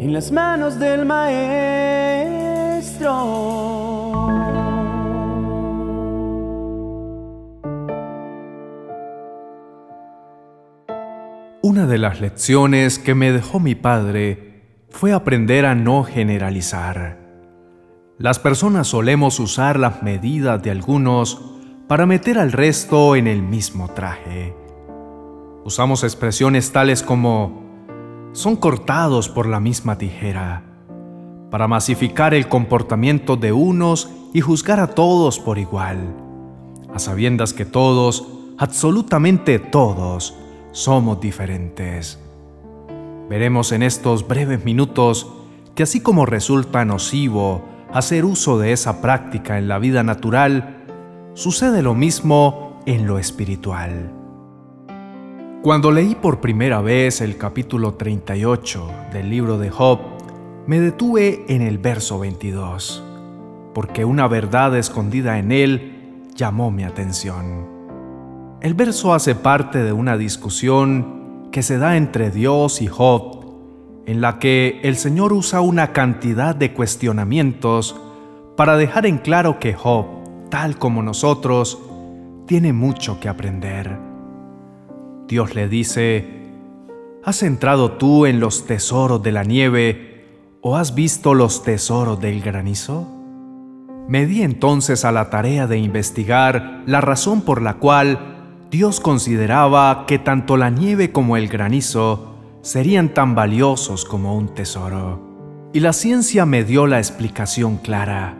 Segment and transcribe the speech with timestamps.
[0.00, 1.50] en las manos del Maestro.
[11.62, 17.18] Una de las lecciones que me dejó mi padre fue aprender a no generalizar.
[18.16, 21.42] Las personas solemos usar las medidas de algunos
[21.88, 24.54] para meter al resto en el mismo traje.
[25.66, 27.69] Usamos expresiones tales como
[28.32, 30.62] son cortados por la misma tijera,
[31.50, 36.14] para masificar el comportamiento de unos y juzgar a todos por igual,
[36.94, 40.34] a sabiendas que todos, absolutamente todos,
[40.72, 42.18] somos diferentes.
[43.28, 45.32] Veremos en estos breves minutos
[45.74, 50.84] que así como resulta nocivo hacer uso de esa práctica en la vida natural,
[51.34, 54.19] sucede lo mismo en lo espiritual.
[55.62, 59.98] Cuando leí por primera vez el capítulo 38 del libro de Job,
[60.66, 63.04] me detuve en el verso 22,
[63.74, 67.66] porque una verdad escondida en él llamó mi atención.
[68.62, 73.44] El verso hace parte de una discusión que se da entre Dios y Job,
[74.06, 78.00] en la que el Señor usa una cantidad de cuestionamientos
[78.56, 80.06] para dejar en claro que Job,
[80.48, 81.78] tal como nosotros,
[82.46, 84.09] tiene mucho que aprender
[85.30, 86.28] Dios le dice,
[87.22, 90.24] ¿has entrado tú en los tesoros de la nieve
[90.60, 93.06] o has visto los tesoros del granizo?
[94.08, 100.04] Me di entonces a la tarea de investigar la razón por la cual Dios consideraba
[100.08, 105.70] que tanto la nieve como el granizo serían tan valiosos como un tesoro.
[105.72, 108.36] Y la ciencia me dio la explicación clara.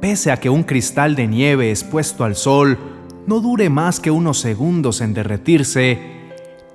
[0.00, 2.78] Pese a que un cristal de nieve expuesto al sol
[3.26, 6.11] no dure más que unos segundos en derretirse,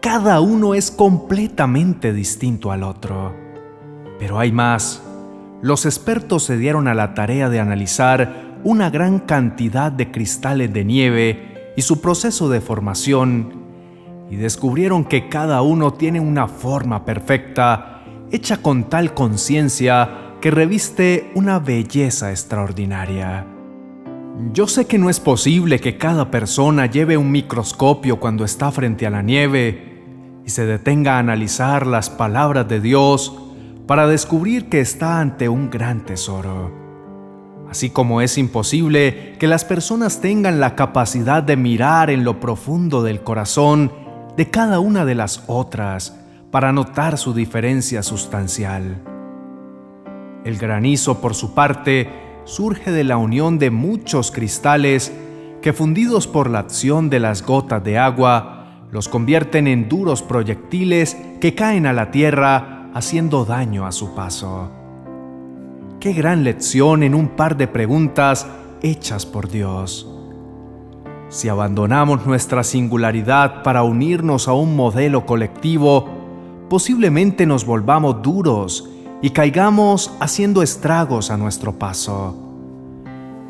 [0.09, 3.35] cada uno es completamente distinto al otro.
[4.17, 5.03] Pero hay más.
[5.61, 10.85] Los expertos se dieron a la tarea de analizar una gran cantidad de cristales de
[10.85, 13.51] nieve y su proceso de formación
[14.31, 18.01] y descubrieron que cada uno tiene una forma perfecta,
[18.31, 23.45] hecha con tal conciencia que reviste una belleza extraordinaria.
[24.53, 29.05] Yo sé que no es posible que cada persona lleve un microscopio cuando está frente
[29.05, 29.86] a la nieve
[30.47, 33.37] y se detenga a analizar las palabras de Dios
[33.85, 36.71] para descubrir que está ante un gran tesoro.
[37.69, 43.03] Así como es imposible que las personas tengan la capacidad de mirar en lo profundo
[43.03, 43.91] del corazón
[44.37, 46.17] de cada una de las otras
[46.49, 49.03] para notar su diferencia sustancial.
[50.45, 52.09] El granizo, por su parte,
[52.45, 55.11] surge de la unión de muchos cristales
[55.61, 58.56] que fundidos por la acción de las gotas de agua,
[58.91, 64.71] los convierten en duros proyectiles que caen a la tierra haciendo daño a su paso.
[65.99, 68.47] Qué gran lección en un par de preguntas
[68.81, 70.07] hechas por Dios.
[71.29, 76.07] Si abandonamos nuestra singularidad para unirnos a un modelo colectivo,
[76.69, 78.89] posiblemente nos volvamos duros
[79.21, 82.35] y caigamos haciendo estragos a nuestro paso.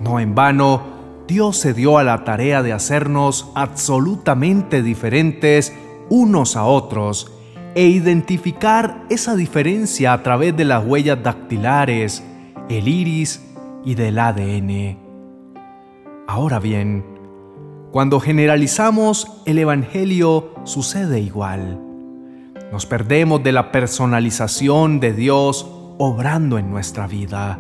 [0.01, 0.96] No en vano,
[1.27, 5.73] Dios se dio a la tarea de hacernos absolutamente diferentes
[6.09, 7.31] unos a otros
[7.75, 12.23] e identificar esa diferencia a través de las huellas dactilares,
[12.69, 13.45] el iris
[13.83, 14.97] y del ADN.
[16.27, 17.03] Ahora bien,
[17.91, 21.81] cuando generalizamos el Evangelio sucede igual.
[22.71, 25.67] Nos perdemos de la personalización de Dios
[25.97, 27.59] obrando en nuestra vida.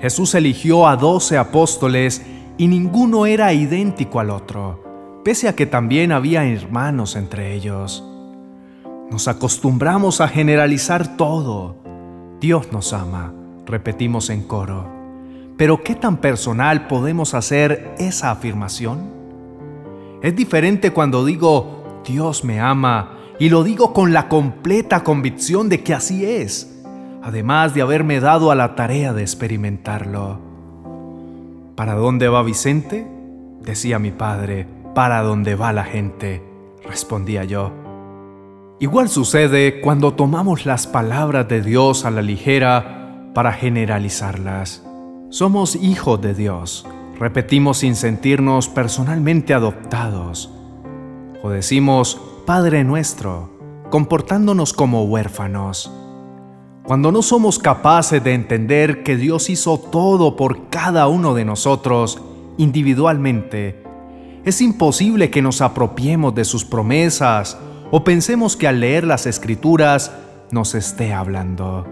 [0.00, 2.22] Jesús eligió a doce apóstoles
[2.58, 8.04] y ninguno era idéntico al otro, pese a que también había hermanos entre ellos.
[9.10, 11.76] Nos acostumbramos a generalizar todo.
[12.40, 13.32] Dios nos ama,
[13.66, 14.90] repetimos en coro.
[15.56, 19.14] Pero ¿qué tan personal podemos hacer esa afirmación?
[20.22, 25.82] Es diferente cuando digo Dios me ama y lo digo con la completa convicción de
[25.82, 26.82] que así es,
[27.22, 30.45] además de haberme dado a la tarea de experimentarlo.
[31.76, 33.06] ¿Para dónde va Vicente?
[33.60, 34.66] decía mi padre.
[34.94, 36.42] Para dónde va la gente,
[36.82, 37.70] respondía yo.
[38.80, 44.86] Igual sucede cuando tomamos las palabras de Dios a la ligera para generalizarlas.
[45.28, 46.86] Somos hijos de Dios,
[47.18, 50.50] repetimos sin sentirnos personalmente adoptados.
[51.42, 53.50] O decimos Padre nuestro,
[53.90, 55.92] comportándonos como huérfanos.
[56.86, 62.22] Cuando no somos capaces de entender que Dios hizo todo por cada uno de nosotros
[62.58, 63.82] individualmente,
[64.44, 67.58] es imposible que nos apropiemos de sus promesas
[67.90, 70.12] o pensemos que al leer las escrituras
[70.52, 71.84] nos esté hablando.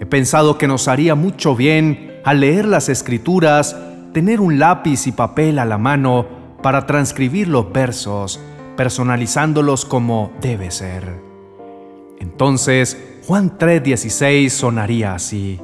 [0.00, 3.76] He pensado que nos haría mucho bien al leer las escrituras
[4.14, 6.24] tener un lápiz y papel a la mano
[6.62, 8.40] para transcribir los versos,
[8.78, 11.20] personalizándolos como debe ser.
[12.18, 15.60] Entonces, Juan 3:16 sonaría así.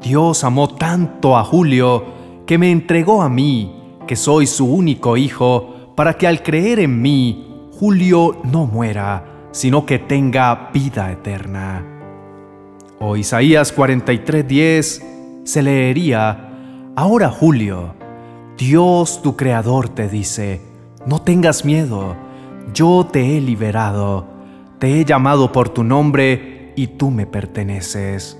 [0.00, 2.04] Dios amó tanto a Julio
[2.46, 7.00] que me entregó a mí, que soy su único hijo, para que al creer en
[7.00, 11.84] mí, Julio no muera, sino que tenga vida eterna.
[12.98, 15.02] O Isaías 43:10
[15.44, 16.48] se leería,
[16.94, 17.94] Ahora Julio,
[18.58, 20.60] Dios tu Creador te dice,
[21.06, 22.14] no tengas miedo,
[22.74, 24.26] yo te he liberado,
[24.78, 28.38] te he llamado por tu nombre y tú me perteneces.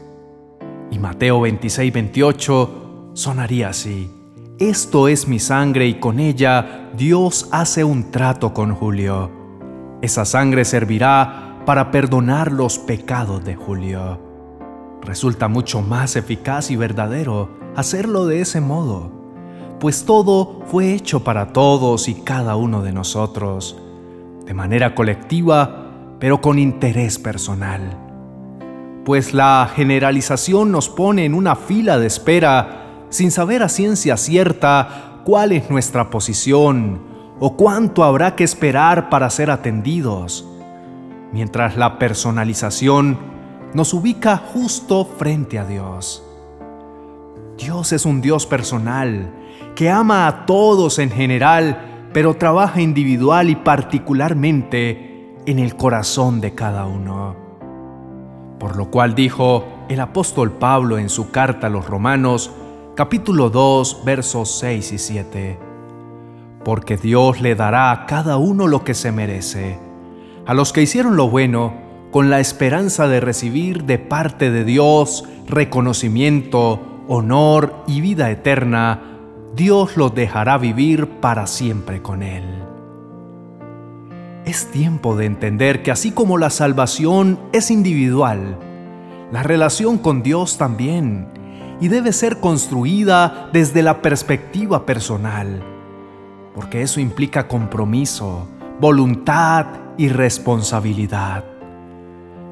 [0.91, 4.11] Y Mateo 26, 28 sonaría así.
[4.59, 9.31] Esto es mi sangre y con ella Dios hace un trato con Julio.
[10.03, 14.21] Esa sangre servirá para perdonar los pecados de Julio.
[15.03, 19.11] Resulta mucho más eficaz y verdadero hacerlo de ese modo,
[19.81, 23.77] pues todo fue hecho para todos y cada uno de nosotros,
[24.45, 28.12] de manera colectiva, pero con interés personal
[29.05, 35.21] pues la generalización nos pone en una fila de espera sin saber a ciencia cierta
[35.25, 37.01] cuál es nuestra posición
[37.41, 40.49] o cuánto habrá que esperar para ser atendidos,
[41.33, 43.19] mientras la personalización
[43.75, 46.25] nos ubica justo frente a Dios.
[47.59, 49.33] Dios es un Dios personal,
[49.75, 56.55] que ama a todos en general, pero trabaja individual y particularmente en el corazón de
[56.55, 57.42] cada uno.
[58.63, 62.53] Por lo cual dijo el apóstol Pablo en su carta a los Romanos,
[62.95, 65.59] capítulo 2, versos 6 y 7.
[66.65, 69.81] Porque Dios le dará a cada uno lo que se merece,
[70.47, 71.75] a los que hicieron lo bueno,
[72.13, 79.19] con la esperanza de recibir de parte de Dios reconocimiento, honor y vida eterna,
[79.57, 82.72] Dios los dejará vivir para siempre con Él.
[84.45, 88.59] Es tiempo de entender que así como la salvación es individual,
[89.31, 91.29] la relación con Dios también,
[91.81, 95.63] y debe ser construida desde la perspectiva personal,
[96.57, 98.49] porque eso implica compromiso,
[98.81, 99.67] voluntad
[99.97, 101.45] y responsabilidad.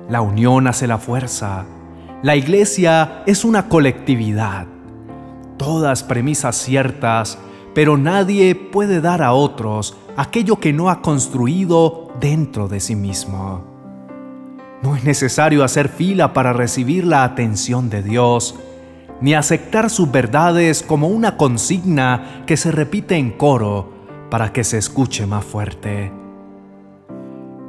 [0.09, 1.65] La unión hace la fuerza.
[2.23, 4.67] La iglesia es una colectividad.
[5.57, 7.39] Todas premisas ciertas,
[7.75, 13.65] pero nadie puede dar a otros aquello que no ha construido dentro de sí mismo.
[14.83, 18.55] No es necesario hacer fila para recibir la atención de Dios,
[19.23, 23.95] ni aceptar sus verdades como una consigna que se repite en coro
[24.31, 26.13] para que se escuche más fuerte.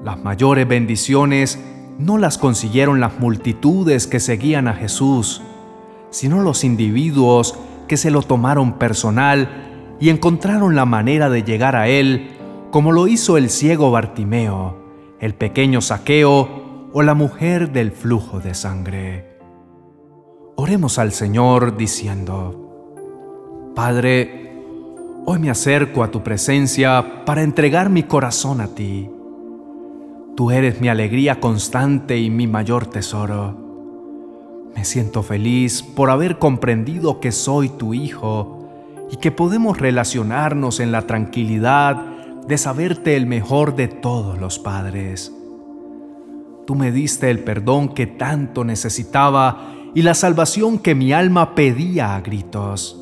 [0.03, 1.57] Las mayores bendiciones
[1.99, 5.41] no las consiguieron las multitudes que seguían a Jesús,
[6.09, 7.55] sino los individuos
[7.87, 12.40] que se lo tomaron personal y encontraron la manera de llegar a Él,
[12.71, 14.77] como lo hizo el ciego Bartimeo,
[15.19, 19.37] el pequeño Saqueo o la mujer del flujo de sangre.
[20.55, 24.53] Oremos al Señor diciendo, Padre,
[25.25, 29.09] hoy me acerco a tu presencia para entregar mi corazón a ti.
[30.37, 33.57] Tú eres mi alegría constante y mi mayor tesoro.
[34.75, 38.69] Me siento feliz por haber comprendido que soy tu Hijo
[39.11, 42.10] y que podemos relacionarnos en la tranquilidad
[42.47, 45.33] de saberte el mejor de todos los padres.
[46.65, 52.15] Tú me diste el perdón que tanto necesitaba y la salvación que mi alma pedía
[52.15, 52.97] a gritos.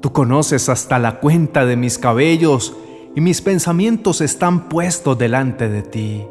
[0.00, 2.76] Tú conoces hasta la cuenta de mis cabellos
[3.14, 6.24] y mis pensamientos están puestos delante de ti.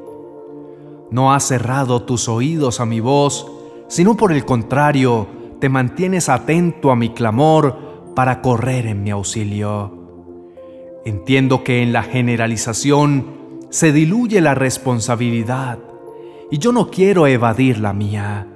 [1.09, 3.45] No has cerrado tus oídos a mi voz,
[3.87, 5.27] sino por el contrario,
[5.59, 10.00] te mantienes atento a mi clamor para correr en mi auxilio.
[11.03, 15.79] Entiendo que en la generalización se diluye la responsabilidad
[16.51, 18.47] y yo no quiero evadir la mía.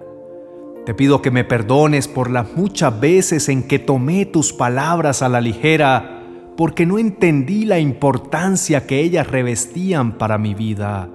[0.86, 5.30] Te pido que me perdones por las muchas veces en que tomé tus palabras a
[5.30, 6.22] la ligera
[6.56, 11.10] porque no entendí la importancia que ellas revestían para mi vida.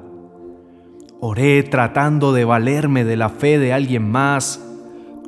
[1.20, 4.60] Oré tratando de valerme de la fe de alguien más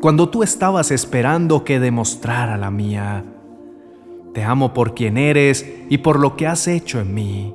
[0.00, 3.25] cuando tú estabas esperando que demostrara la mía.
[4.35, 7.55] Te amo por quien eres y por lo que has hecho en mí.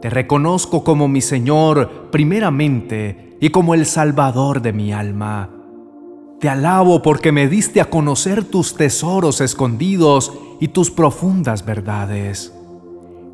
[0.00, 5.50] Te reconozco como mi Señor primeramente y como el Salvador de mi alma.
[6.40, 12.52] Te alabo porque me diste a conocer tus tesoros escondidos y tus profundas verdades.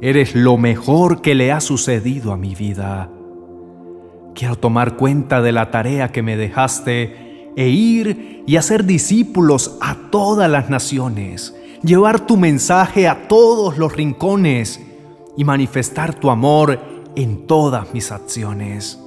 [0.01, 3.11] Eres lo mejor que le ha sucedido a mi vida.
[4.35, 9.97] Quiero tomar cuenta de la tarea que me dejaste e ir y hacer discípulos a
[10.11, 14.81] todas las naciones, llevar tu mensaje a todos los rincones
[15.37, 16.81] y manifestar tu amor
[17.15, 18.99] en todas mis acciones.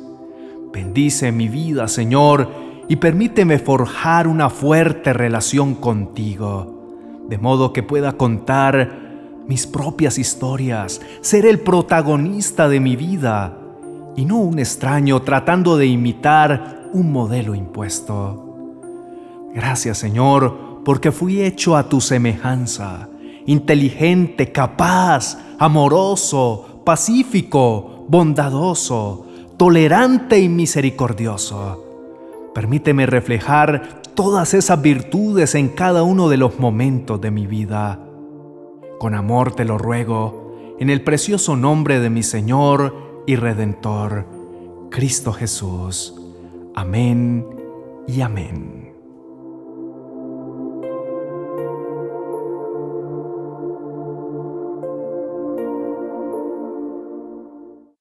[0.72, 2.50] Bendice mi vida, Señor,
[2.88, 9.08] y permíteme forjar una fuerte relación contigo, de modo que pueda contar
[9.48, 13.58] mis propias historias, ser el protagonista de mi vida
[14.16, 18.44] y no un extraño tratando de imitar un modelo impuesto.
[19.54, 23.10] Gracias Señor, porque fui hecho a tu semejanza,
[23.46, 29.26] inteligente, capaz, amoroso, pacífico, bondadoso,
[29.58, 31.84] tolerante y misericordioso.
[32.56, 38.00] Permíteme reflejar todas esas virtudes en cada uno de los momentos de mi vida.
[38.98, 44.26] Con amor te lo ruego, en el precioso nombre de mi Señor, y Redentor,
[44.90, 46.16] Cristo Jesús.
[46.76, 47.46] Amén
[48.08, 48.87] y amén.